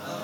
[0.00, 0.21] Nam mô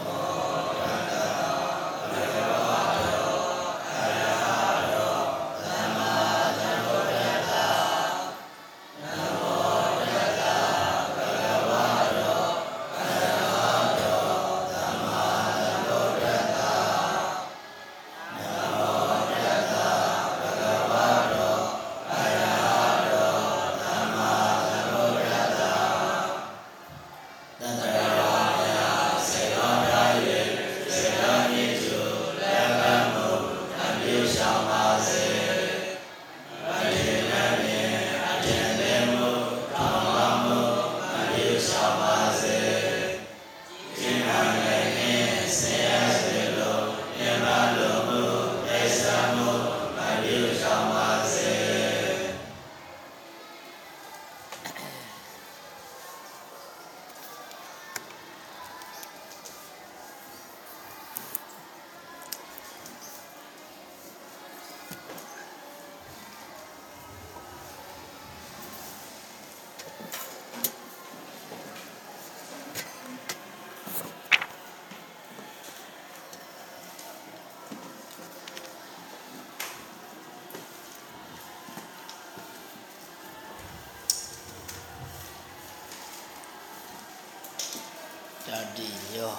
[89.17, 89.35] ယော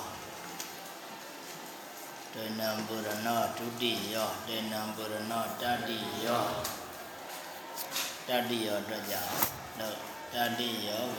[2.34, 6.44] ဒိဏံပုရဏဒုတိယောဒိဏံပုရဏတတိယော
[8.28, 9.34] တတိယောအတွက်ကြောင့်
[10.34, 11.04] တတိယော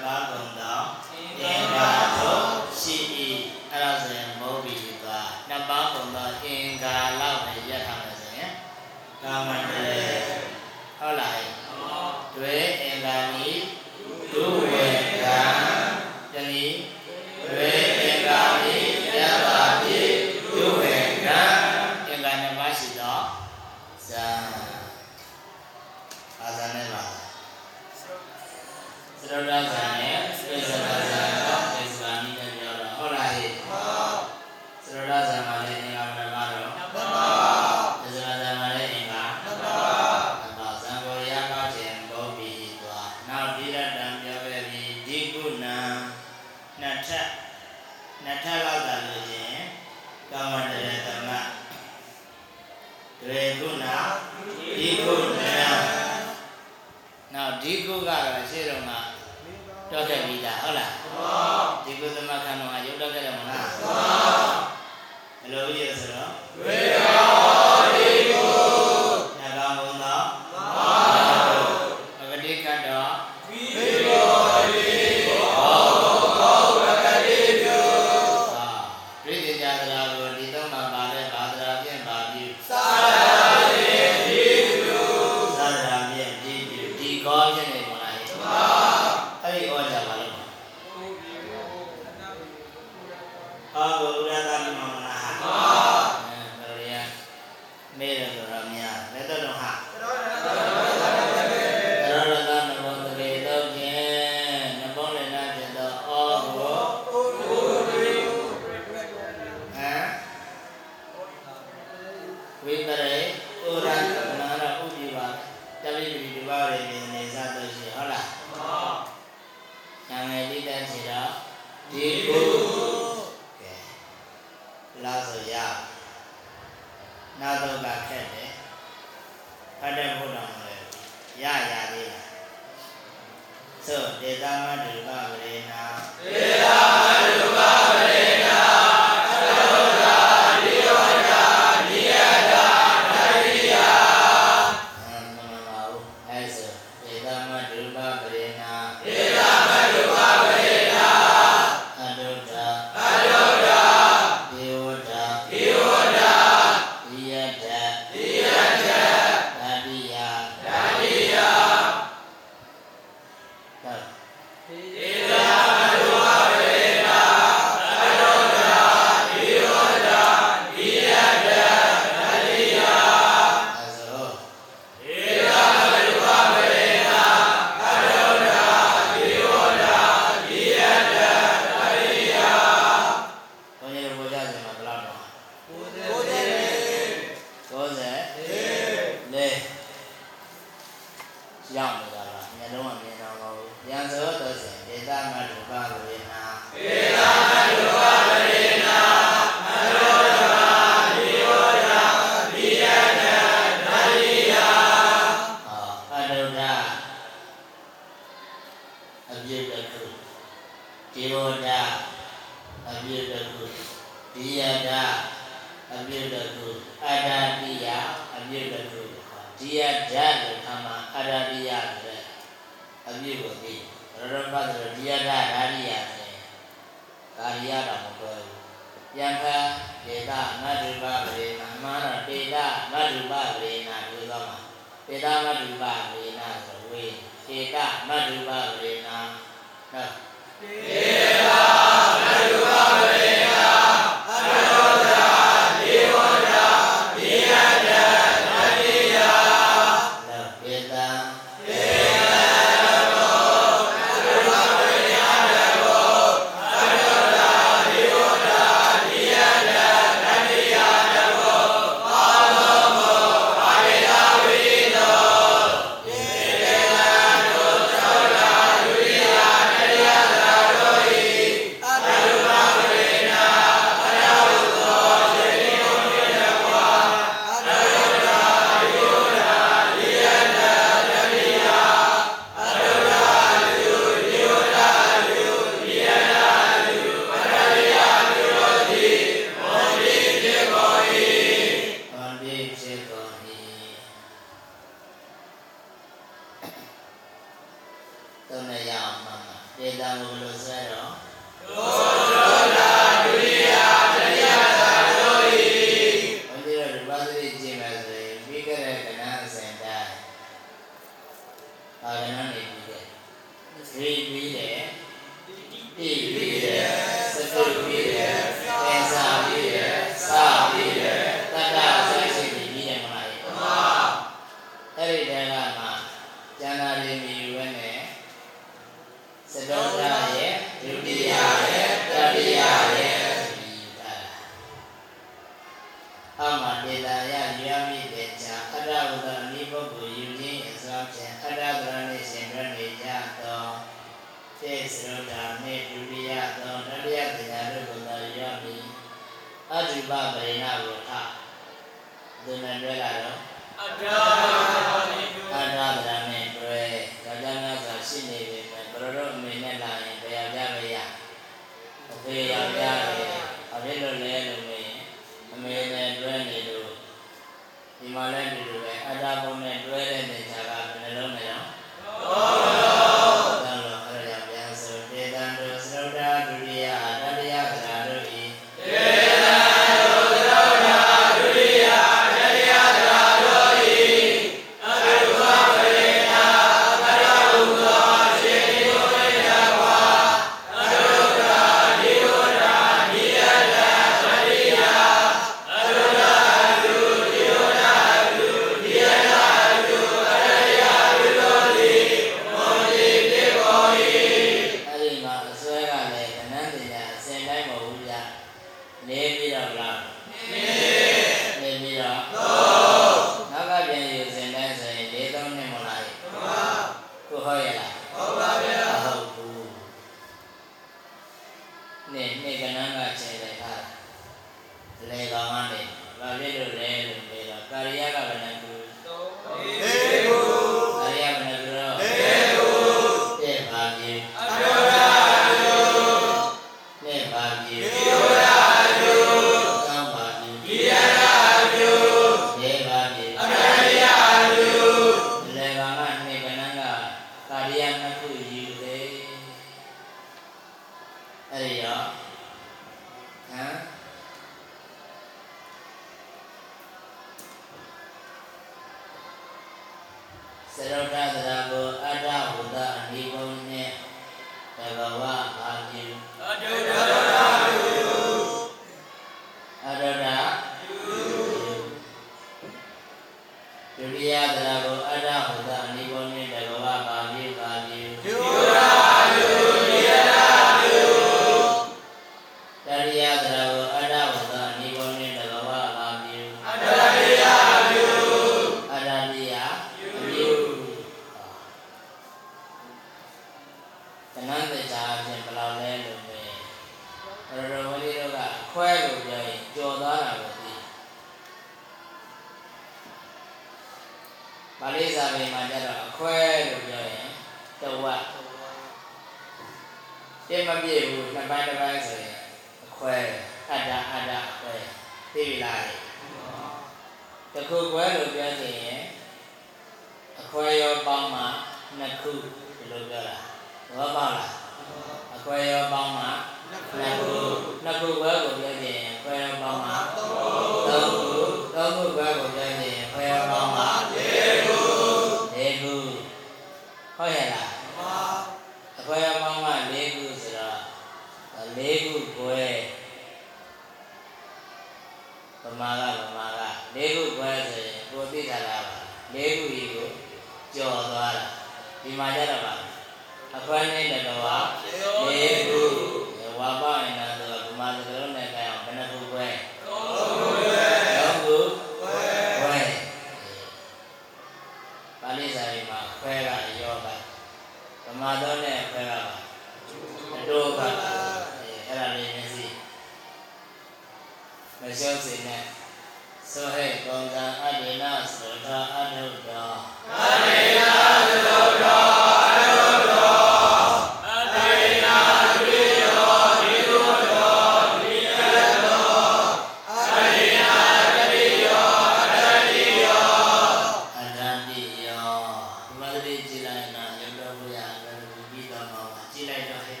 [596.14, 600.00] သတိကြည်လိုက်နာရုပ်တော်ဘုရားဘယ်လိုပြီးတော့မှာကြည်လိုက်တော့ဟဲ့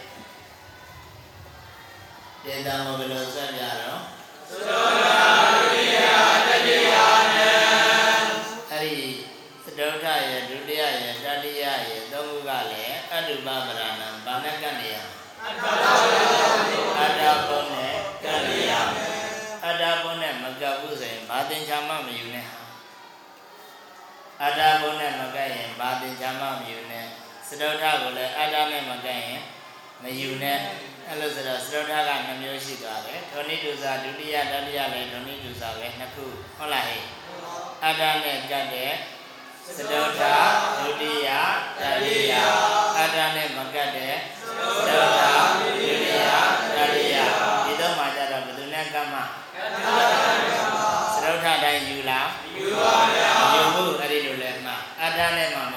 [2.44, 4.00] တေတံဘယ်လိုဆက်ပြတော့
[4.48, 5.16] သုတ္တာ
[5.72, 6.94] ရိယာတတိယ
[7.36, 7.50] နာ
[8.70, 9.04] အဲ့ဒီ
[9.64, 14.96] သဒ္ဒရရဲ့ဒုတိယရဲ့တတိယရဲ့သုံးခုကလည်းအတုပပရဏံဘာနဲ့ကနေရ
[15.42, 15.64] အတ္တ
[17.00, 18.72] အတ္တပုံနဲ့ကနေရ
[19.64, 22.46] အတ္တပုံနဲ့မကပ်ဘူးဆိုရင်ဘာသင်္ချာမှမယူနဲ့
[24.42, 27.06] အတ္တဘုံနဲ့မကပ်ရင်ဘာပင်ချမမယူနဲ့
[27.48, 29.42] စတုထကိုလည်းအတ္တနဲ့မကပ်ရင်
[30.02, 30.58] မယူနဲ့
[31.08, 36.24] အဲ့လိုဆိုတော့စတုထက2မျိုးရှိသွားတယ်ဓနိတုစာဒုတိယတတိယလည်းဓနိတုစာပဲနှစ်ခု
[36.58, 37.02] ဟုတ်လားဟဲ့
[37.84, 38.92] အတ္တနဲ့ကပ်တဲ့
[39.76, 40.22] စတုထ
[40.78, 41.28] ဒုတိယ
[41.80, 42.34] တတိယ
[42.98, 45.22] အတ္တနဲ့မကပ်တဲ့စတုထ
[45.60, 46.24] ဒုတိယ
[46.76, 47.16] တတိယ
[47.64, 49.70] ဒီတော့မှကြတော့ဘယ်သူနဲ့ကပ်မှာကပ်
[50.12, 50.20] တာ
[51.14, 53.94] စတုထတိုင်းယူလားယူပါဗျာယူဖို့
[55.24, 55.73] らねば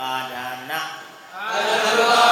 [0.00, 0.34] ပါဒ
[0.70, 0.80] နာ
[1.50, 2.29] အတ္တပါ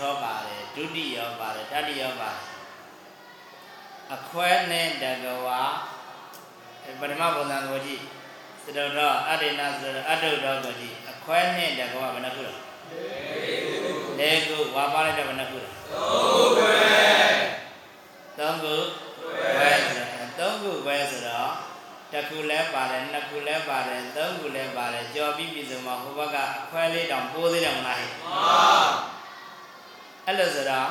[0.00, 2.44] ထောပါတယ်ဒုတိယောပါတယ်တတိယောပါတယ်
[4.14, 5.60] အခွဲနဲ့တကဝါ
[7.00, 8.02] ပထမပုံစံကိုကြည့်
[8.62, 12.54] စတုထောအတ္တိနာဆိုတော့အတုထောကိုကြည့်အခွဲနဲ့တကဝါဘယ်နှခုလဲ
[14.18, 15.68] လေးခုဝါပါလိုက်တဲ့ဘယ်နှခုလဲ
[18.38, 18.74] သုံးခု
[19.58, 19.70] ပဲ
[20.38, 21.52] သုံးခုပဲဆိုတော့
[22.12, 28.10] တစ်ခုလဲပါတယ်နှစ်ခုလဲပါတယ်သုံးခုလဲပါတယ်ကြော်ပြီးပြီဆိုမှဟိုဘက်ကအခွဲလေးတောင်ပိုးသေးတယ်မလားဟဲ့
[30.26, 30.88] အဲ့လိုဆိုတော့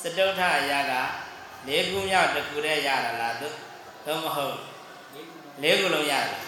[0.00, 0.92] စတုထအရာက
[1.66, 3.54] လေးခုမြောက်တစ်ခုတည်းရတာလားသို့
[4.06, 4.56] သို့မဟုတ်
[5.62, 6.44] လေးခုလုံးရတာလား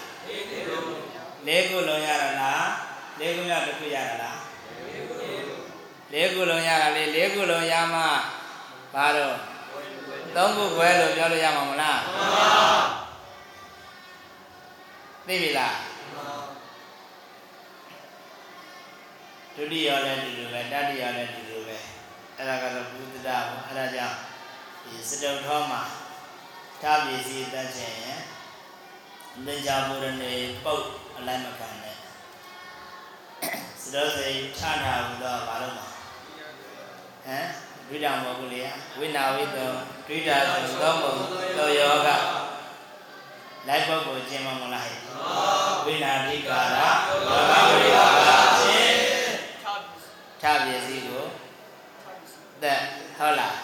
[1.47, 2.67] လေးခုလုံးရတာလား
[3.19, 4.39] လေးခုမြောက်တစ်ခုရတာလား
[6.13, 8.01] လေးခုလုံးရတာလေလေးခုလုံးရမှ
[8.95, 9.37] ဘာတော့
[10.37, 12.01] သုံးခုခွဲလို့ပြောလို့ရမှာမလား
[15.27, 15.77] သိပြီလား
[19.57, 21.52] ဒုတိယလည်းဒီလိုပဲတတိယလည်းဒီလိုပဲ
[22.39, 24.17] အဲ့ဒါကတော့ဘုဒ္ဓတာပေါ့အဲ့ဒါကြောင့်
[24.85, 25.83] ဒီစတုထောမှာ
[26.83, 28.21] သာပစ္စည်းတက်ခြင်းရင်
[29.47, 30.33] သင်္ကြန်ဘုရဏေ
[30.65, 30.85] ပုတ်
[31.17, 31.97] အလိုက်မခံနဲ့
[33.83, 35.87] စတုစိတ်ထထာဟူသောဘာလို့မှာ
[37.25, 37.47] ဟမ်
[37.89, 38.63] ဒွိတာမဟုတ်ဘူးလေ
[38.99, 39.71] ဝိနာဝိတော
[40.07, 41.15] ဒွိတာဆိုသောမုံ
[41.59, 42.09] သောယောဂ
[43.69, 44.99] လိုက်ပုဂ္ဂိုလ်ကျင်းမမလားဟဲ့
[45.85, 48.99] ဝိနာတိကာရယောဂဝိကာရချင်း
[49.63, 49.81] ထပ်
[50.43, 51.12] ထပစ္စည်းကို
[52.65, 52.81] သက်
[53.19, 53.57] ဟုတ်လား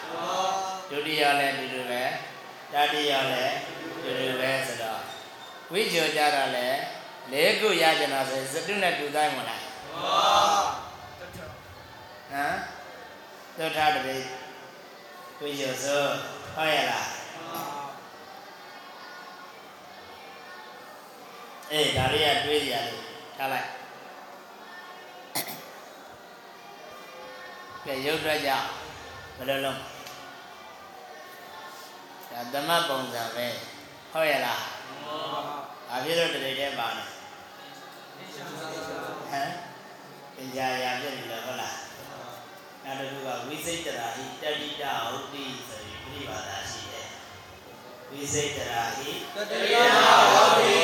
[0.91, 2.03] ဒုတိယလည်းဒီလိုပဲ
[2.73, 3.57] တတိယလည်း
[4.03, 5.01] ဒီလိုပဲဆိုတော့
[5.73, 6.81] ဝိကျော်ကြတာလည်း
[7.33, 9.63] လေးခုရကြတာဆိုရင်စတုနဲ့တူတိုင်းမလား
[12.33, 12.57] ဟမ်
[13.57, 14.17] သုထတပိ
[15.41, 16.03] ဝိကျော်ဆို
[16.55, 17.07] ဟုတ်ရလား
[21.73, 23.03] အေးဒါလေးကတွေးကြရလို့
[23.37, 23.69] ထားလိုက်
[27.85, 28.51] ကဲရုပ်ထွက်ကြ
[29.39, 29.79] ဘယ်လိုလုံး
[32.31, 33.47] ဒါသမတ်ပုံစံပဲ
[34.13, 34.61] ဟုတ်ရလား
[35.89, 37.05] ဘာဖြစ်လို့တရေတဲပါလဲ
[39.31, 39.51] ဟမ်
[40.35, 41.77] ပညာရာဖြစ်ပြီလားဟုတ်လား
[42.85, 47.09] နောက်တစ်ခုကဝိစိတ်တရာဟိတတိတဟုတ်တိဆိုပြီးပြိပါဒရှိတယ်
[48.11, 49.77] ဝိစိတ်တရာဟိတတိယ
[50.35, 50.79] ဟုတ်ပြီ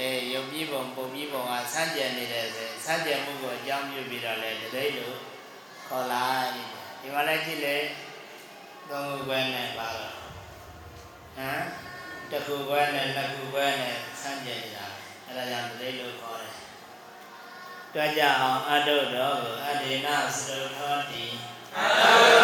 [0.00, 5.16] အဲယုတ်ပြီးပုံပုံပြီးပုံကဆန်းကျင်နေတယ်ဆိုရင်ဆန်းကျင်မှုကိုအကြောင်းပြုပြီးတော့လေတတိလို့
[5.86, 7.76] ခေါ်လိုက် ဒီမှာလည်းကြည့်လေ
[8.90, 10.12] သုံးခုပဲနဲ့ပါတော့
[11.36, 11.62] ဟမ်
[12.30, 14.86] တစ်ခုပဲနဲ့နှစ်ခုပဲနဲ့ဆန်းကျင်နေတာ
[15.26, 16.54] အဲဒါကြောင့်တတိလို့ခေါ်တယ်
[17.94, 21.24] တွက်ကြအောင်အတုတော်ကိုအတေနစရုထောတိ
[21.76, 22.43] အတ္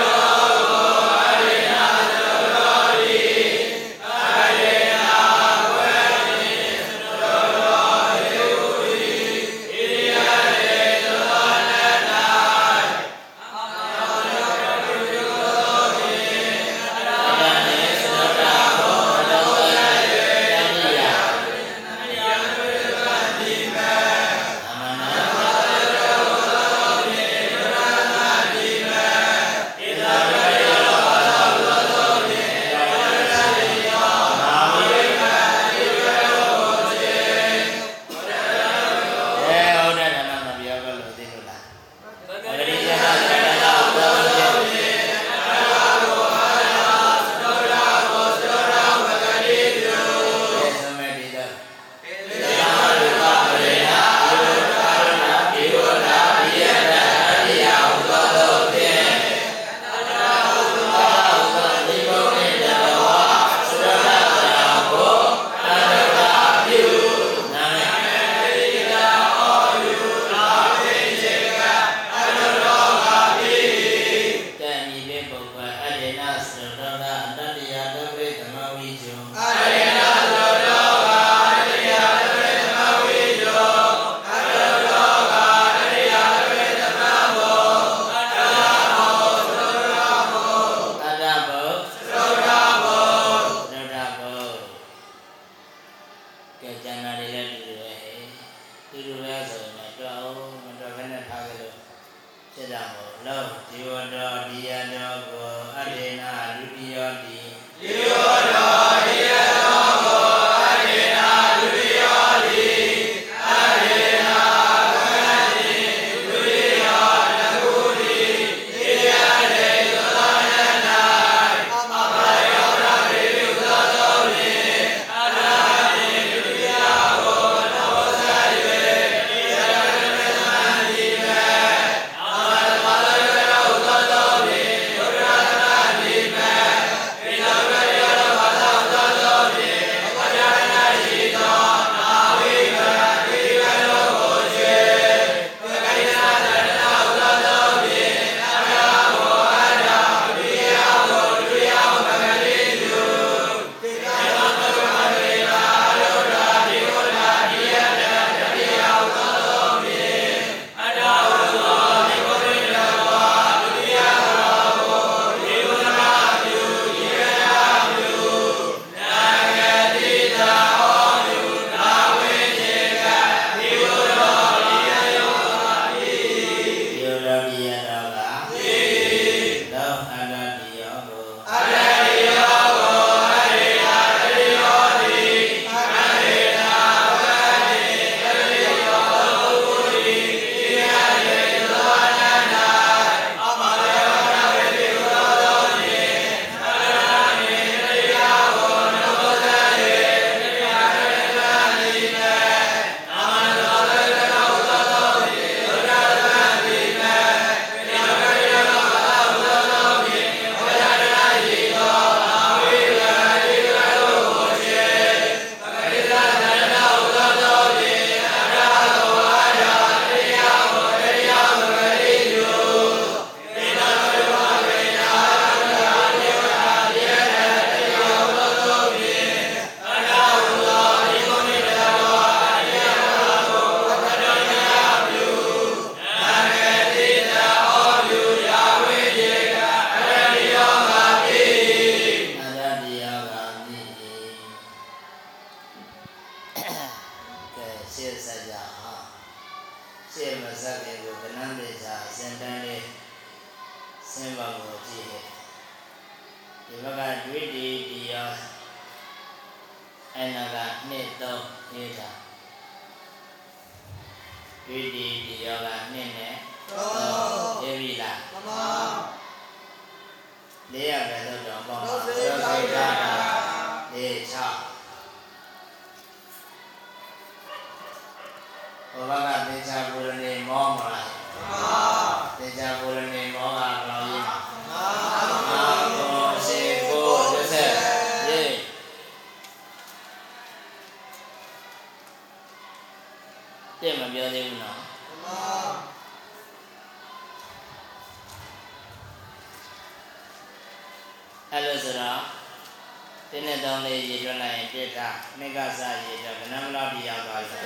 [303.65, 305.09] တောင်းလေးရေတွက်လိုက်ရင်ပြစ်တာ
[305.39, 307.57] မိကစားရေတွက်ဘယ်နှမလောက်ပြရောက်သွားပြီ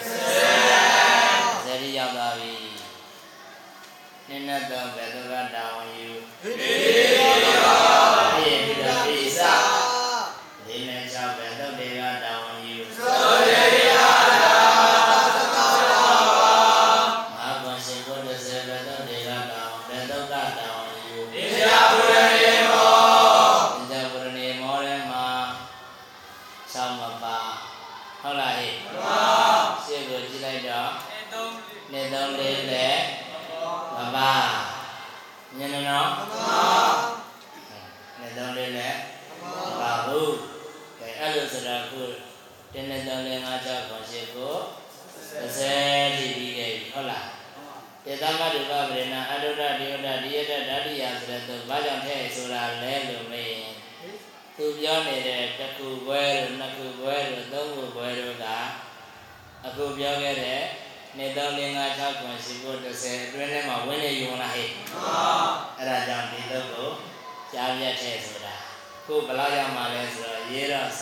[1.65, 2.55] ဆယ်ရောက်သွားပြီ
[4.29, 6.09] နိနတ်တော်ဘယ်သူကတောင်းယူ
[6.43, 7.24] ဖြစ်
[54.87, 58.47] ပြောနေတဲ့တစ်ခုပွဲတို့နှစ်ခုပွဲတို့သုံးခုပွဲတို့က
[59.67, 60.63] အခုပြောခဲ့တဲ့
[61.19, 65.25] နေ3 4 5 6 9 10 30အတွင်းထဲမှာဝင်နေယူမလားဟဲ့မှန်ပါ
[65.79, 66.89] အဲ့ဒါကြောင့်ဒီတော့ကို
[67.53, 68.55] ကြားပြတ်တဲ့ဆိုတာ
[69.07, 71.01] ခုဘလောက်ရောက်မှာလဲဆိုတော့ရေတော့7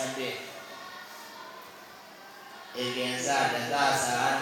[2.82, 3.84] ဧကင်္စတသသာ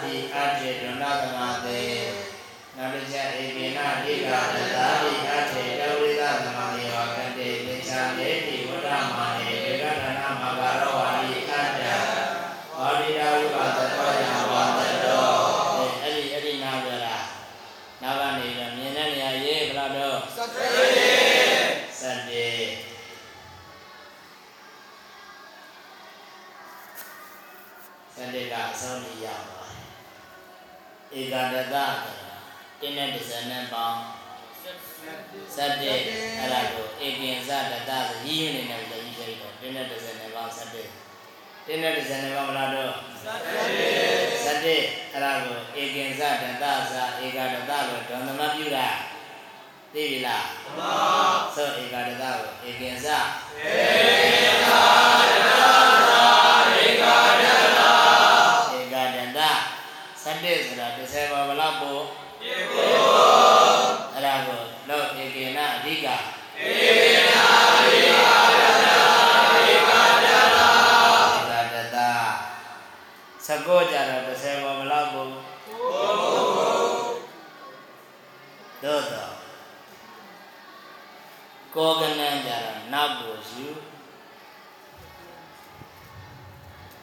[0.01, 1.81] တိအတ္တေဒုဏသမတေ
[2.77, 8.60] နောက်တစ်ချက်ဧကိနာတိကတသတိအတ္တေဒဝိသသမယေဝကတေသင်္ချာယေတိ
[8.91, 9.40] ဝ
[41.83, 43.89] တင်းတဲ့ဒီဇိုင်းနဲ့ပေါင်းဘယ်လောက်တော့စတရေ
[44.45, 44.77] စတ္တေ
[45.11, 46.73] အဲ့ဒါကိုဧကင်္စတတသာ
[47.23, 48.87] ဧကဒတလို့ဒွန်သမပြုတာ
[49.93, 50.81] သိပြီလားမမ
[51.55, 52.35] သောဧကဒတကို
[52.67, 53.15] ဧကင်္စဧ
[54.63, 54.75] ကာ
[55.31, 57.93] ဒတာ
[58.79, 59.39] ဧကဒတ
[60.23, 62.89] စတ္တေဆိုတာ30ပါးဘလောက်ပို့ဧကို
[64.13, 64.59] အဲ့ဒါကို
[64.89, 66.17] လောဧကေနအဓိကဧနာ
[66.63, 67.00] ဧ
[73.51, 75.29] 19ကြတော့30ပေါ်မလောက်ဘူး
[78.83, 79.33] တို့တော့
[81.75, 83.67] ကောကနံကြတော့နောက်ကိုယူ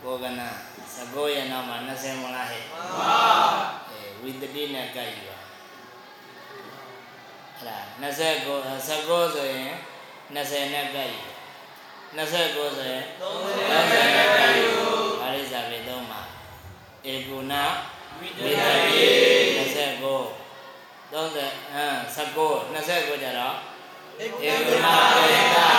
[0.03, 0.49] ကောကနံ
[0.93, 3.17] 19ရဲ့နောက်မှာ20မလားဟဲ့မှန်ပါ
[3.91, 5.39] အဲဝိတ္တိနဲ့ကြိုက်ယူပါ
[7.59, 8.09] ဟလာ29
[8.89, 9.73] 19ဆိုရင်
[10.35, 11.23] 20နဲ့ကြိုက်ယူ
[12.17, 14.69] 29ဆိုရင်30နဲ့ကြိုက်ယူ
[15.21, 15.98] ဘာလို့ဇာပြေတော့
[17.13, 17.55] ဧကုဏ
[18.19, 19.09] ဝိတဝိတတိတိ
[19.59, 20.39] 29
[21.13, 23.55] 30အမ်19 29ကြတော့
[24.19, 25.71] ဧဧကုကုဏဏပေပေတတာ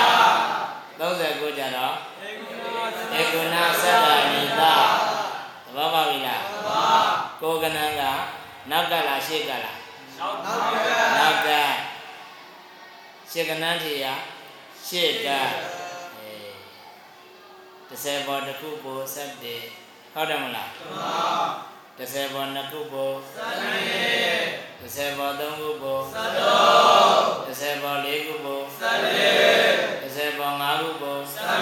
[0.99, 1.93] 39ကြတော့
[2.25, 2.75] ဧကုဏ
[3.17, 4.63] ဧကုဏသတ္တနိတသ
[5.75, 8.03] ဘောပေါက်ပြီလားမမကိုယ်ကနန်းက
[8.69, 9.77] နောက်ကလားရှေ့ကလား
[10.19, 11.49] နောက်နောက်ကနောက်က
[13.32, 14.05] ရှေ့ကနန်းထီရ
[14.88, 16.32] ရှေ့ကအဲ
[17.89, 19.63] 30ဘောတစ်ခုပိုဆက်တယ်
[20.20, 24.07] ဟုတ်တယ်မလားမမ30ဘောနှစ်ခုပိုစတရေ
[24.82, 26.61] 30ဘောသုံးခုပိုစတော
[27.47, 29.30] 30ဘောလေးခုပိုစတေ
[30.03, 31.59] 30ဘောငါးခုပိုစနာ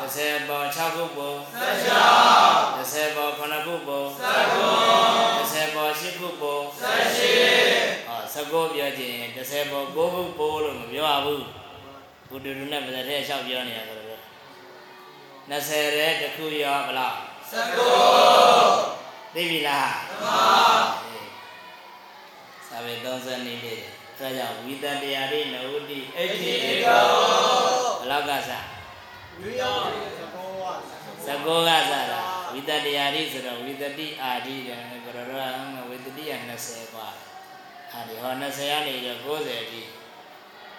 [0.00, 2.04] 30ဘော6ခုပိုစချာ
[2.76, 4.24] 30ဘော9ခုပိုစ
[4.56, 4.74] ကော
[5.50, 6.84] 30ဘော10ခုပိုစ
[7.16, 7.32] ရှိ
[8.06, 11.44] ဟောစကောပြောခြင်း30ဘော9ခုပိုလို့မပြောရဘူး
[12.28, 14.22] ဘုဒ္ဓရုနဲ့ဗဇက်ထဲလျှောက်ပြောနေရဆိုတော့
[15.50, 17.14] 20ရဲတစ်ခုရောဘလား
[17.50, 18.64] စကော
[19.34, 20.40] သိပြီလားမှန်ပါ
[22.68, 23.88] စာပေ30နေ့လေးအဲ
[24.18, 27.04] ဒါကြောင့်ဝိတတရားလေးနဝတိအဋ္ဌိဧကော
[28.00, 28.66] ဘလောက်ကစား
[29.40, 29.76] ဝိယော
[30.16, 30.64] စကောက
[31.26, 32.20] စကောကစားတာ
[32.52, 35.46] ဝိတတရားလေးဆိုတော့ဝိတတိအာဒီတယ်ဘရရဟံ
[35.88, 37.08] ဝိတတိက20ပါ
[37.92, 39.82] အာဒီဟော20ရနေတော့90ဒီ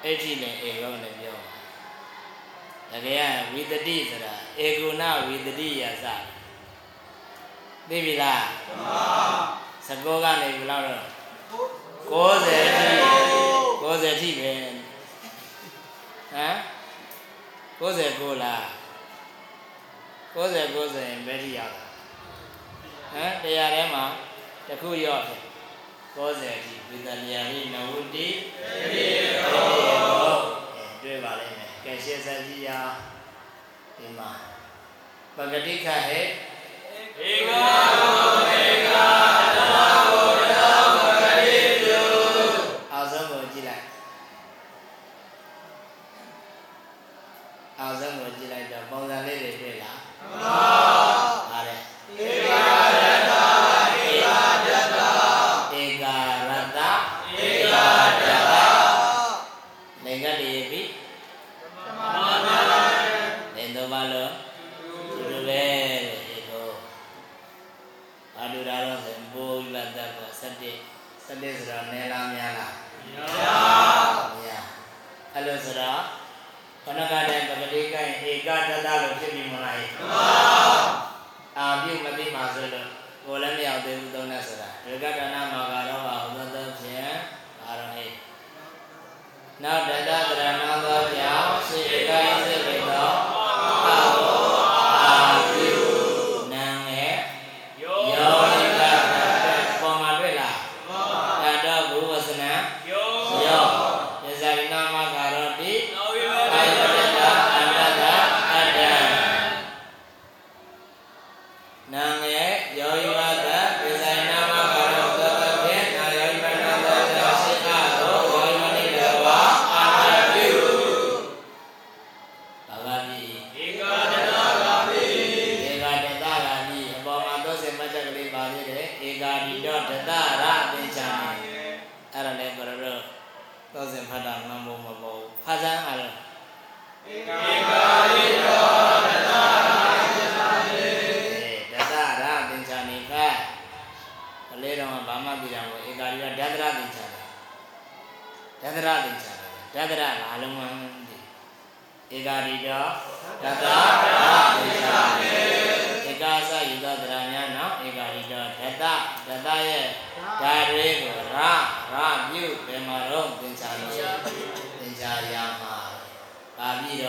[0.03, 1.37] အဋ္ဌိနဲ့ဧကောနဲ့ပြော
[2.91, 4.33] တကယ်ကဝိတတိဆိုတာ
[4.65, 6.34] ဧကုဏဝိတတိယစတယ်
[7.89, 11.05] သိပြီလားမမသကောကနေဘယ်လောက်တော့
[12.11, 12.89] 90အထိ
[13.81, 14.51] 90အထိပဲ
[16.33, 16.57] ဟမ်
[17.79, 18.63] 99လား
[20.35, 21.83] 90 90ရင်ဘယ်ထိရောက်လဲ
[23.13, 24.05] ဟမ်တရားထဲမှာ
[24.67, 25.41] တစ်ခုရောက်တယ်
[26.15, 28.27] 90အထိဝိတ္တရာရိနဝတိ
[28.93, 29.07] ဧ
[29.43, 30.37] ကော
[31.03, 32.95] တွေ့ပါလိမ့်မယ်ကဲရှင်းစကြည့်ရအောင်
[33.97, 34.31] ဒီမှာ
[35.35, 36.25] ပဂတိခဟဲ့
[37.23, 38.34] ဧကောဧ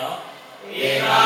[0.06, 0.16] ရော
[0.78, 1.25] ဧကာ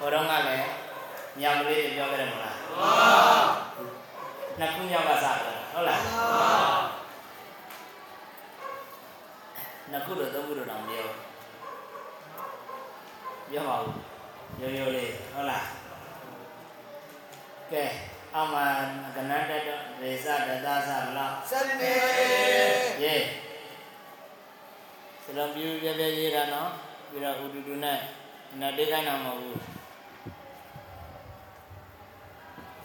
[0.00, 0.68] ဟိုတော့ကလည်း
[1.40, 3.12] ညံလေးပြောကြတယ်မလားမှန်ပါ
[4.58, 6.52] နှစ်ခုမြောက်ကစားတယ်ဟုတ်လားမှန်ပါ
[9.90, 11.06] နှစ်ခုတော့သုံးခုတော့တောင်ပြော
[13.50, 13.92] ပြောပါဦး
[14.60, 15.64] ရိုးရိုးလေးဟုတ်လား
[17.72, 17.84] ကဲ
[18.36, 18.74] အမန်
[19.16, 19.68] ကနန္တတ
[20.02, 21.92] ရေဇဒသသမလားစန္နေ
[23.02, 23.16] ယေ
[25.24, 26.70] စလုံးပြူပြပြရေးတာနော်
[27.10, 27.98] ပြီးတော့ဟူတူတူနဲ့
[28.60, 29.60] နတ်တိကနာမဟုတ်ဘူး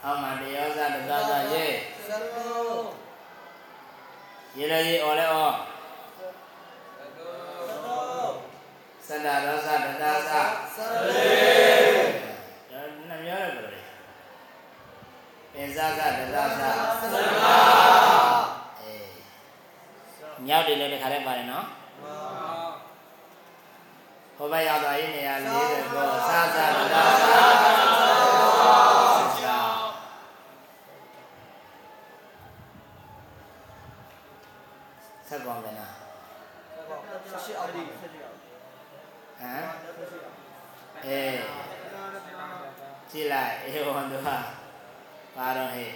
[0.05, 1.65] အမန်တယောဇဒသသယေ
[2.07, 2.87] စလုံး
[4.57, 5.55] ရေးရရေးအော်လဲအော်
[9.07, 10.31] သန္တာရောသတ္တသာသ
[11.15, 11.64] ရေ
[15.55, 16.43] ပင်စကတသသသလာ
[18.81, 19.07] အေး
[20.47, 21.65] ညောက်တယ်လည်းတခါတည်းပါတယ်နော်
[22.03, 22.15] မာ
[24.37, 26.95] ဟောဘရောက်သွားရင်နေရာ40ကိုစသတသသ
[35.27, 35.91] ဆက်ကောင်းတယ်နော်
[37.43, 37.99] ရှိအောင်ဒီဟမ်
[41.05, 41.39] အေး
[43.09, 44.37] ကြည့်လိုက်အေဝံတို့ဟာ
[45.37, 45.91] ပါတော့ဟဲ့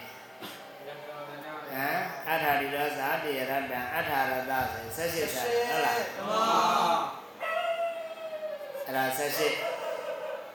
[1.72, 6.44] ဟမ်အထာရိရောဇာတိရတ္တံအထာရတဆိုဆက်ရှိဆက်ဟုတ်လားမာ
[8.86, 9.48] အဲ့ဒါဆက်ရှိ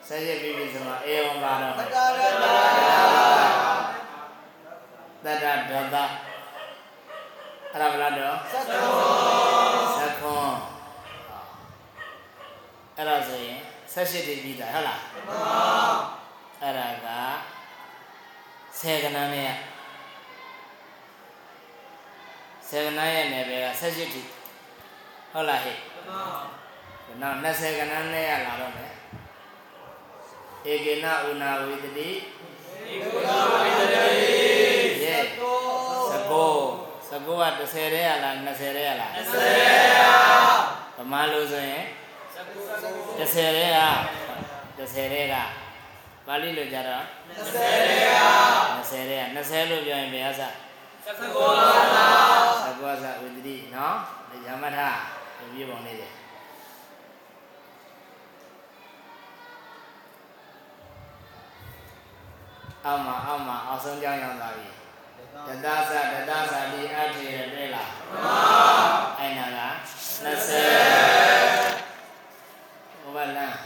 [0.06, 2.44] ဆက်ရှိပြီးပြီဆိုတော့အေဝံပါတော့တက္ကရတ
[5.24, 5.96] တတ္တဒတ္တ
[7.72, 8.90] အဲ့ဒါဘယ်လားတော့သကု
[9.98, 10.52] သခွန်
[12.96, 13.58] အဲ့ဒါဆိုရင်
[13.92, 15.63] ဆက်ရှိတည်ပြီးသားဟုတ်လားမာအဲ့
[18.84, 19.50] 10ခဏနဲ့
[22.68, 24.22] 10ခဏရဲ့နယ်ပယ်က18ထိ
[25.32, 26.24] ဟုတ်လားဟဲ့မှန်ပါ
[27.22, 28.92] နောက်20ခဏနဲ့ရလာတော့မယ်
[30.70, 32.10] ဧကေနဥနာဝိတတိ
[32.92, 34.04] ဧကုနာဝိတတိ
[35.02, 35.58] ယေသကော
[36.12, 39.54] သကောက30တဲ့ရလား20တဲ့ရလား20တဲ့
[39.92, 39.98] ရ
[40.96, 41.84] ဗမာလိုဆိုရင်
[43.18, 43.78] 30တဲ့ရ
[44.78, 45.63] 30တဲ့က
[46.26, 47.04] ပါဠိလိုကြတော့
[47.36, 48.16] 20ရေယ
[48.78, 50.42] 20ရဲက20လို့ပြောရင်ဘယ်အစ
[51.20, 51.66] သကုလာ
[51.96, 52.08] လာ
[52.62, 53.96] စကောစဝိတတိနော်
[54.30, 54.78] ဒီရမထ
[55.38, 56.08] ဒီပြပုံလေးတွေ
[62.84, 64.68] အောက်မှာအောက်မှာအောက်ဆုံးကြောင်းရောက်သွားပြီ
[65.46, 65.94] တတသတ
[66.28, 69.60] တသတိအထေရတွေ့လားမှန်အဲ့နာက
[70.24, 70.24] 20
[73.02, 73.63] ဘုရားလမ်း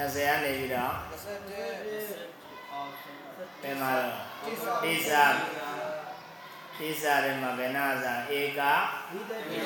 [0.00, 0.94] 20ကနေပြီးတော့20
[3.60, 5.24] ပြန်มาတော့ပိစာပိစာ
[6.76, 8.60] ပိစာတွေမှာဘယ်နာစာဧက
[9.12, 9.56] ဝိတတိ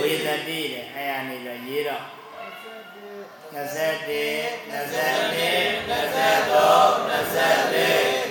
[0.00, 2.02] ဝေသတိတဲ့အဲ့ရနေတော့ရေးတော့
[3.54, 3.58] 21 22
[4.72, 5.96] 23 24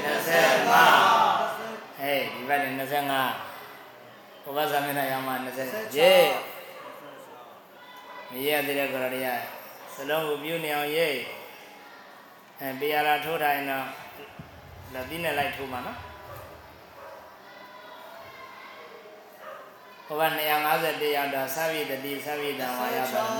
[0.06, 6.28] 25ဟေးဒီဘက်နေ25ဘုရားသမီးနဲ့ရောက်မှ20ရေး
[8.30, 9.30] မရေးရသေးတဲ့ကြရရ
[9.96, 11.18] စလုံးကိုပြုနေအောင်ရေး
[12.60, 13.86] အဲပေရလာထိုးထားရင်တော့
[14.94, 15.98] လက်သီးနဲ့လိုက်ထိုးမှာနော်
[20.06, 23.36] ဟိုက251ရောက်တော့သဗ္ဗိတတိသဗ္ဗိတံဝါရပါ26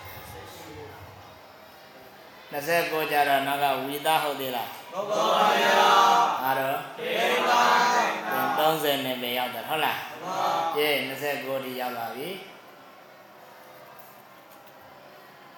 [2.52, 5.66] 29ကြတော့နောက်ကဝီသားဟုတ်သေးလားဘောပါယ
[6.44, 8.14] အားတော့ဧတိုင်း
[8.60, 10.40] 30နဲ့ပဲရောက်တယ်ဟုတ်လားမာ
[10.76, 10.88] ကျေ
[11.28, 12.30] 29ဒီရောက်လာပြီ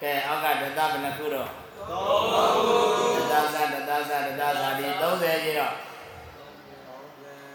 [0.02, 1.48] ကဲအောက်ကဒသဘယ်နှခုတော့
[1.90, 2.40] သောဘု
[3.30, 5.74] ဒသသဒသသဒသသာဒီ30ကြီးတော့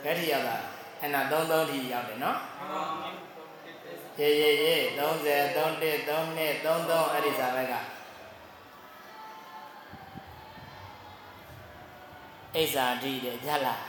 [0.03, 0.57] ဘယ်ထိရောက်တာ
[0.99, 2.37] အဲ့နာ33ထိရောက်တယ်နော်
[4.19, 7.75] ရေရေရေ30 31 32 33အဲ့ဒီစာဘက်က
[12.55, 13.83] အိဇာတိတဲ့ကြလား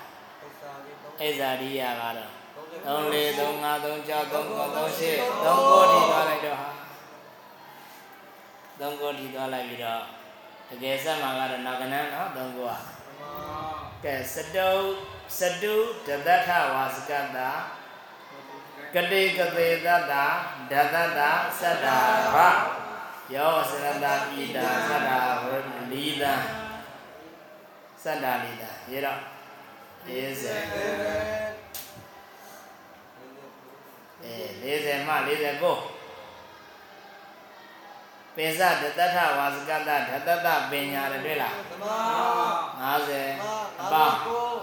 [1.23, 2.33] အိဇာတိရကတော့
[2.87, 6.69] 3 4 3 5 3 6 3 9 3 8 3ကိုထိသွားလိုက်တော့ဟာ
[8.81, 10.03] 3ကိုထိသွားလိုက်ပြီးတော့
[10.69, 12.77] တကယ်ဆက်မှာကတော့နောက်ကနန်းနော်3ကိုက
[14.05, 14.71] ကဲစတု
[15.39, 15.75] စတု
[16.07, 17.39] ဒသထဝါစကတ္တ
[18.95, 20.15] ကတိကသေတတ္တ
[20.71, 21.19] ဒသတ္တသ
[21.71, 21.99] တ္တာ
[22.35, 22.37] ဘ
[23.35, 24.15] ယောစရတဣဒာ
[24.89, 25.47] သတ္တာဝ
[25.93, 26.35] လီတံ
[28.07, 29.19] သတ္တာလီတံရေတော့
[30.07, 30.09] 40
[34.23, 35.17] အဲ40မှ49
[38.35, 41.97] ပိစဒတထဝါစကတဓတတပညာရတွေ့လားသမာ
[42.81, 44.15] 50အပေါင်း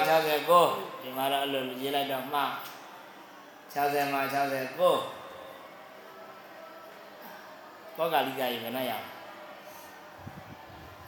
[0.49, 2.41] 69ဒီမှာတော့အဲ့လိုရေးလိုက်တော့မှ
[3.75, 4.77] 60မှ69
[7.97, 9.05] ကောကာလိကရေဘယ်နဲ့ရအောင်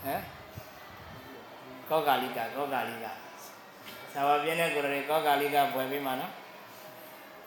[0.04, 0.22] ဟမ်
[1.90, 3.06] ကောကာလိကကောကာလိက
[4.14, 6.32] ဇာဝပြင်းတဲ့ကိုယ်တော်ကောကာလိကဘွယ်ပေးမှာနော်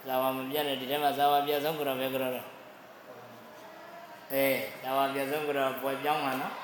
[0.06, 2.48] ဇာဝမပြတ်တဲ့ဒီထဲမှာဇာဝပြတ်ဆုံးကိုယ်တော်ပဲကိုယ်တော်တော့
[4.32, 6.54] အေးဒါဝပြဆုံးကတော့ပွဲပြောင်းမှာနော်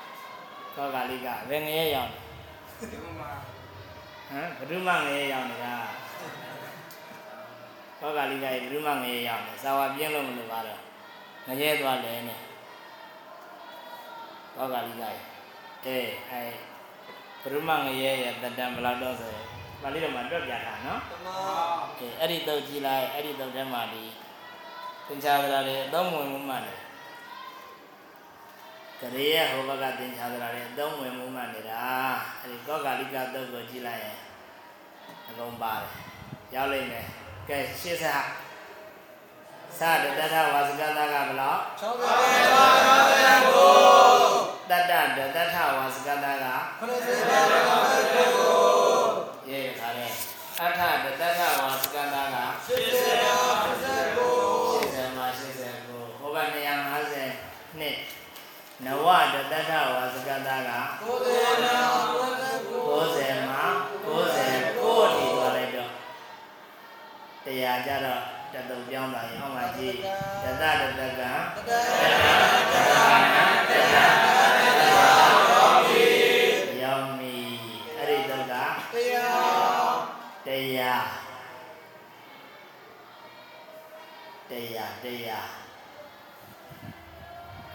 [0.75, 3.05] ကောကာလိကဘယ်ငရဲရောက်လဲဟ
[4.39, 5.73] မ်ဘုဒ္ဓမငရဲရောက်နေတာ
[8.05, 10.79] ကောကာလိကရေဘုဒ္ဓမငရဲရောက်နေစာဝပြင်းလို့မလို့ပါတော့
[11.47, 12.35] ငရဲသွားလဲနေ
[14.55, 15.11] ကောကာလိကရေ
[15.85, 16.09] အေး
[17.43, 19.45] အဲဘုဒ္ဓမငရဲရဲ့တတံဘယ်လောက်တော့ဆိုရင်
[19.81, 21.27] ပါဠိတော်မှာတွက်ပြတာနော်တမ
[21.99, 24.03] အေးအဲ့ဒီတော့ကြည်လိုက်အဲ့ဒီတော့ထဲမှာဒီ
[25.07, 26.79] သင်္ချာသရာတွေအသုံးဝင်မှုမှန်တယ်
[28.99, 31.83] ကရေရဲ့ဟောဘကသင်္ချာသရာတွေအသုံးဝင်မှုမှန်နေတာ
[32.39, 34.17] အဲ့ဒီကောကာလိကတုတ်ကိုကြည်လိုက်ရင်
[35.29, 35.91] အကုန်ပါတယ်
[36.55, 37.07] ရောက်လိမ့်မယ်
[37.49, 38.23] ကဲရှင်းစား
[39.79, 43.73] စတတထဝါစကတာကဘယ်လောက်60ပါးကို
[44.69, 46.45] တတ္တတတထဝါစကတာက
[46.81, 47.47] 90ပါး
[48.13, 48.59] ကို
[49.49, 50.07] ရေခါလဲ
[50.61, 52.37] အထတတထဝါစကတာက
[52.67, 54.33] 80ပါးကို
[54.71, 55.27] 80မှာ
[55.79, 56.37] 89ဟိုဘ
[57.07, 57.97] 250နှစ်
[58.85, 60.71] နဝတတထဝါစကတာက
[61.01, 62.32] 90ပါး
[67.53, 68.21] တရားကြတော့
[68.53, 69.95] တတုံပြောင်းသွားရင်အောက်မှာကြည့်
[70.43, 73.73] တတတတကံတတတတနာတတ
[76.81, 77.37] ယောမီ
[77.97, 79.35] အဲ့ဒီတော့ကတရား
[80.47, 81.05] တရား
[84.49, 85.49] တရားတရား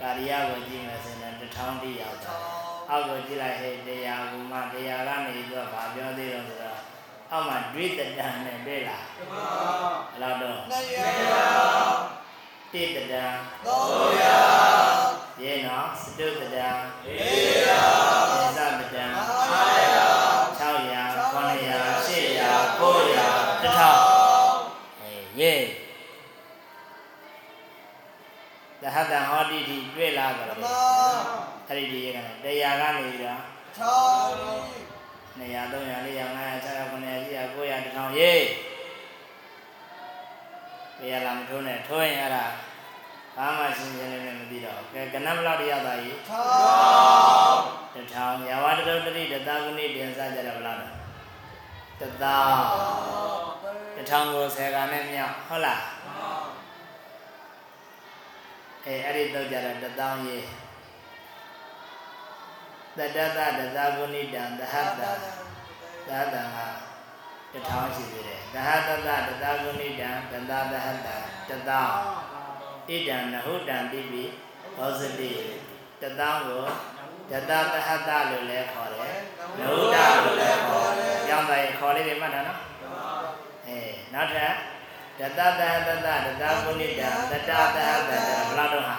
[0.00, 2.32] ကာရိယကိုကြည့်မယ်ဆိုရင်တစ်ထောင်တိရောက်တာ
[2.90, 6.57] အောက်ကိုကြည့်လိုက်ဟဲ့တရားကူမတရားကနေပြီးတော့ဗာပြောသေးတော့ဆိုတော့
[7.32, 9.34] အောက်မှာဒွိတတန်နဲ့တွေ့လားတမ
[10.12, 10.98] အဲ့လောက်တော့နိုင်ရ
[12.72, 13.34] တိတတန်
[13.66, 17.97] 300ရေနော်စတုတတန်400
[41.48, 42.46] ထိုးနဲ့ထိုးရင်အဲ့ဒါ
[43.36, 46.16] ဘာမှရှင်းရှင်းလင်းလင်းမသိတော့ဘူးကဲကနမလောက်တရားသားကြီး
[47.92, 50.78] 6တထောင်ယာဝတ္တရုတ္တိတသာကုဏိတင်စားကြတယ်ဘလား
[52.00, 52.36] တသာ
[53.96, 55.82] တထောင်ကိုဆယ်ကနဲ့မြောက်ဟုတ်လား
[58.84, 60.46] အဲအဲ့ဒီတော့ကြတော့တသောင်းရေး
[62.98, 65.02] တတတတသာကုဏိတံသဟတ
[66.08, 66.87] သာတံက
[67.52, 71.16] တထောင်ရှိသေးတယ်သဟတတတသာကုဏိတံတသာသဟတံ
[71.48, 71.96] တသောင်း
[72.88, 74.24] ဣဒံနဟုတံတိပိ
[74.76, 75.32] ဟောစတိ
[76.02, 76.64] တသောင်းကို
[77.30, 79.16] တတသဟတလို့လည်းခေါ်တယ်
[79.58, 82.60] နဟုတလို့လည်းခေါ်တယ်ကြောင်းသားရဲ့ခေါ်လေးတွေမှတ်တာနော်
[83.66, 83.78] အဲ
[84.14, 84.52] နောက်ထပ်
[85.18, 87.78] တတတဟတတတတကုဏိတံတတတဟတ
[88.10, 88.12] တ
[88.48, 88.96] ဘလားတော့ဟာ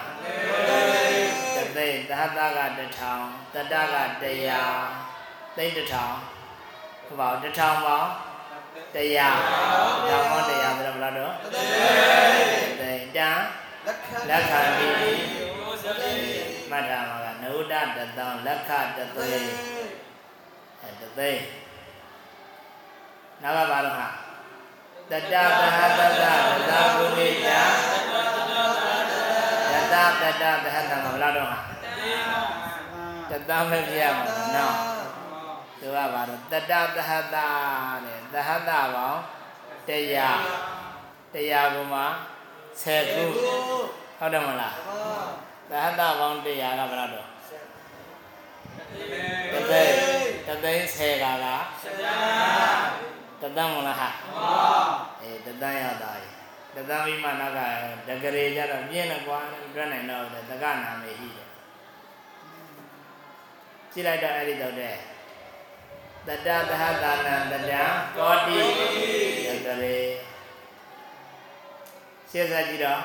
[1.56, 3.24] တသိတဟတကတထောင်
[3.54, 4.78] တတကတရား
[5.56, 6.16] သိတထောင်
[7.06, 8.10] ဟုတ်ပါဘူးတထောင်ပေါင်း
[8.94, 9.36] တရား
[10.08, 11.32] ဒါမောတရားဆိုတော့ဘလားတော့
[12.80, 13.30] သိတံ
[13.86, 14.94] လက်ခံလက်ခံပြီး
[16.70, 17.74] မှတ်တာမှာကနုဒတ
[18.16, 19.30] တံလက်ခတသိ
[20.80, 21.30] အဲတသိ
[23.42, 24.08] နောက်ကဘာလို့ဟာ
[25.10, 26.24] တတသဟတတတ
[26.70, 27.60] တကုဏိတံ
[29.82, 31.58] တတတတသဟတံမှာဘလားတော့ဟာ
[33.30, 34.99] တတမပြရမှာနော်
[35.80, 39.20] သူကဘာလို့တတသဟတတဲ့သဟတပေါင်း
[39.88, 40.40] တရား
[41.34, 42.00] တရားကမှ
[42.82, 43.24] 10ခု
[44.18, 44.74] ဟုတ်တယ်မလား
[45.70, 47.28] သဟတပေါင်းတရားကဘယ်လောက်တော့
[49.52, 49.94] တသိန်း
[50.46, 51.46] တသိန်း10ကက
[53.42, 54.08] တသန်းမလားဟာ
[55.20, 56.30] အေးတသန်းရတာရေ
[56.74, 57.60] တသန်းပြီးမှနောက်က
[58.08, 59.38] ဒဂရေကြတော့ပြင်းတယ်ကွာ
[59.74, 61.48] တွက်နိုင်တော့တယ်တက္ကနာမေဟိတယ်
[63.92, 64.96] ကြည့်လိုက်တော့အဲ့ဒီတော့တဲ့
[66.26, 67.82] တတသဟတာနံတတံ
[68.16, 69.98] ကောတိဒဂရေ
[72.30, 73.00] ရှင်းစားကြည့်တော့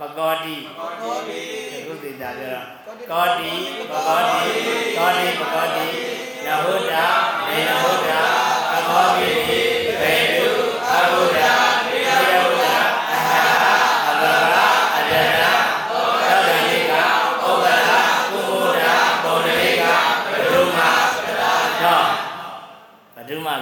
[0.00, 1.40] ပကောတိတော်ဒီ
[1.72, 3.52] အခုသိတာပြောတော့ကောတိ
[3.90, 4.40] ပကောတိ
[4.96, 5.86] ကောတိပကောတိ
[6.46, 7.06] နဟုတာ
[7.46, 8.20] နေနဟုတာ
[8.70, 9.63] ပကောတိ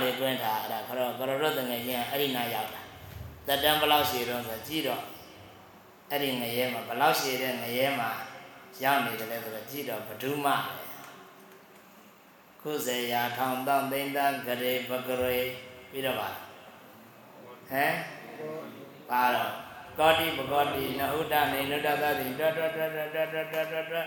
[0.01, 2.82] လေးတွင်းထားတာခရောကရောရတငယ်ချင်းအဲ့ဒီနာရောက်တာ
[3.47, 5.03] တတန်ဘလောက်ရှိတော့ဆိုကြည့်တော့
[6.11, 8.11] အဲ့ဒီငရဲမှာဘလောက်ရှိတဲ့ငရဲမှာ
[8.82, 10.47] ရောက်နေတယ်လဲဆိုတော့ကြည့်တော့ဘဒုမ
[12.61, 15.38] ခုစေရာထောင်တောင်းသိမ့်တန်ကရေပကရေ
[15.90, 16.28] ပြီးတော့ပါ
[17.70, 17.95] ဟမ်
[19.11, 19.53] ပါတော့
[19.99, 24.07] ကောတိပကောတိနဟုတနေနုဒသတိတွတ်တွတ်တွတ်တွတ်တွတ်တွတ်တွတ်တွတ်တွတ်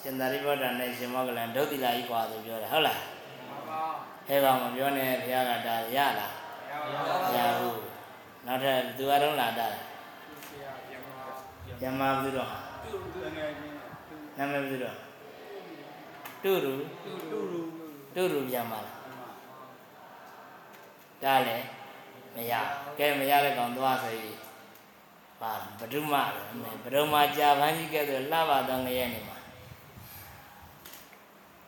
[0.00, 3.00] ရှင်သာရိပုတ္တရာနဲ့ရှင်မောကလန်ဒုတိလာကြီးပွားသူပြောတယ်ဟုတ်လား
[3.48, 3.82] မှန်ပါ
[4.26, 6.34] ဟဲ့ကောင်မပြောနဲ့ဘုရားကတာရလား
[7.24, 7.80] မရဘူး
[8.46, 9.66] နောက်ထပ်သူအရုံးလာတာ
[11.82, 12.50] ယမဘူးတော့
[14.36, 14.96] နာမည်ဘူးတော့
[16.42, 16.72] တူရူ
[18.14, 18.96] တူရူပြန်ပါလား
[21.22, 21.66] ဒါလည်း
[22.34, 22.52] မရ
[22.98, 24.34] ကဲမရတဲ့ကောင်သွားဆိုရင်
[25.40, 26.14] ပါဘဒုမ
[26.84, 29.38] ဘဒုမကြာပန်းကြီးကဲဆိုလှပါတော့ငရဲနေမှာ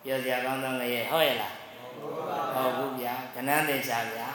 [0.04, 1.63] ပြောစရာကောင်းတော့ငရဲဟုတ်ရဲ့လားဟုတ်ဘူးဗျာက
[3.46, 4.28] နန်းတင်ချာဗျာ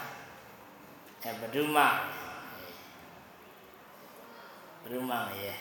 [1.24, 1.78] အဲဘဒုမ
[4.82, 5.53] ဘဒုမငရဲ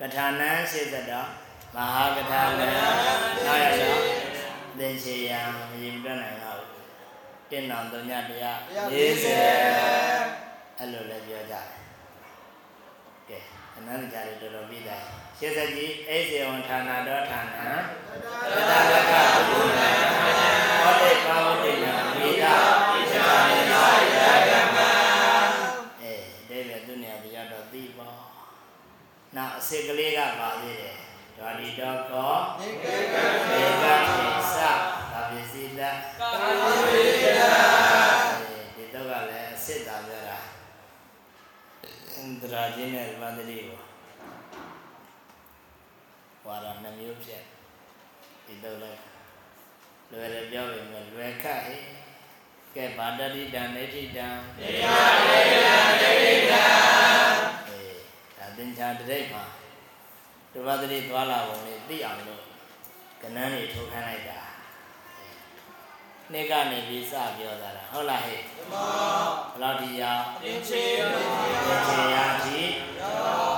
[0.00, 1.28] ကထာနံစေတတော်
[1.74, 2.68] မဟာကထာနံ
[3.44, 4.02] နောက်ရတော့
[4.78, 6.62] သင်္ချေယံမရင်ပြတ်နိုင်တော့
[7.50, 8.58] တင်တော်တုံညတရား
[8.92, 11.66] 40အဲ့လိုလည်းပြောကြတယ်
[13.28, 13.38] ကဲ
[13.76, 15.02] အနန္တကြာတွေတော်တော်ပြီးတယ်
[15.38, 17.66] ရှင်းစကြီးအိစေဝံဌာနာတော်ဌာနံ
[18.54, 19.12] တတလက
[19.50, 19.98] ဘုရား
[20.80, 21.27] ဟောတိပါဝတိ
[29.68, 30.94] စစ်ကလေးကပါသေးတယ်
[31.38, 36.28] ဓာတိတော်ကောနိကေကဧကတိသဒါပစ္စည်းလက်ကာ
[36.60, 37.28] ဝိယ
[38.76, 40.38] ဒီတော့ကလည်းအစစ်တာပြောတာ
[42.16, 43.80] အန္တရာချင်းနဲ့ဗန္ဒတိကို
[46.44, 47.42] ဝါရနှမျိုးဖြစ်
[48.46, 49.00] ဒီတော့လည်း
[50.10, 51.80] လွယ်တယ်ပြောပေမဲ့လွယ်ခတ်ဟဲ့
[52.74, 54.26] ကဲဗာတတိတံနေတိတံ
[54.58, 54.84] နေယ
[55.30, 56.64] တေတံနေတိတံ
[57.68, 58.00] အေး
[58.36, 59.44] ဒါသင်္ချာတရိပ်မှာ
[60.52, 62.42] တပ္ပတတိသွားလာပုံလေးသိအောင်လို့
[63.22, 64.40] ကနန်းတွေထုတ်ခိုင်းလိုက်တာ
[66.32, 68.42] နေ့ကနေပြီးစပြောတာလားဟုတ်လားဟဲ့
[68.72, 68.88] မော
[69.52, 70.82] ဘယ်လောက်ဒီရအောင်တင်ချေ
[71.12, 72.60] သင်္ချေရာတိ
[73.00, 73.57] ယော